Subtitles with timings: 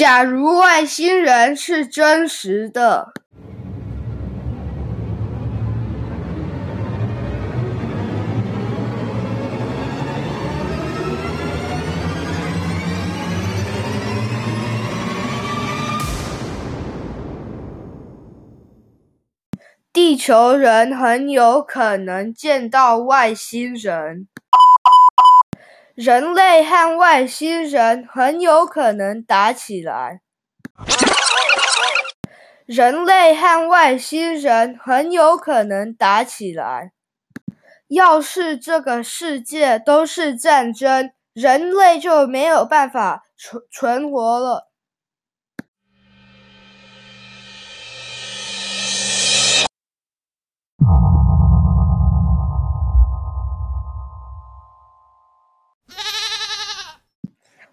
[0.00, 3.12] 假如外星人是真实的，
[19.92, 24.26] 地球人很有可能见到外星人。
[25.94, 30.20] 人类和外星人很有可能打起来。
[32.64, 36.92] 人类和外星人很有可能打起来。
[37.88, 44.69] 要是这个世界都是战争，人类就没有办法存存活了。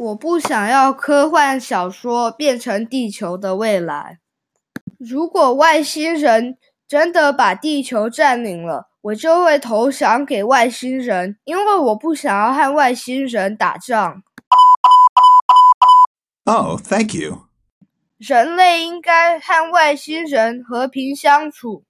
[0.00, 4.18] 我不想要科幻小说变成地球的未来。
[4.98, 6.56] 如果外星人
[6.88, 14.22] 真的把地球占领了，我就会投降给外星人，因为我不想要和外星人打仗。
[16.44, 17.42] Oh, thank you.
[18.16, 21.84] 人类应该和外星人和平相处。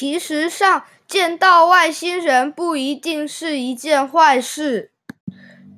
[0.00, 4.92] 其实上，见到外星人不一定是一件坏事。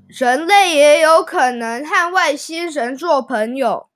[0.06, 3.88] 人类也有可能和外星人做朋友。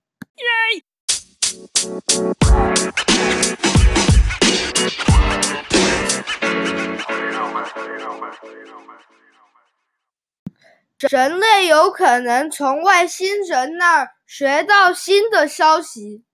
[11.09, 16.25] 人类有可能从外星人那儿学到新的消息。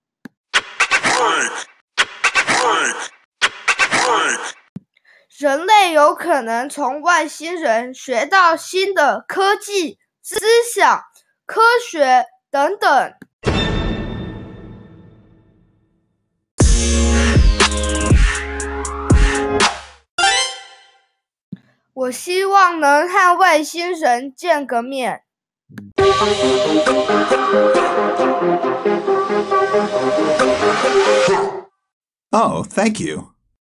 [5.39, 10.39] 人类有可能从外星人学到新的科技、思
[10.75, 11.03] 想、
[11.47, 13.15] 科学等等。
[21.95, 25.23] 我希望能和外星人见个面。
[32.31, 33.32] Oh, thank you.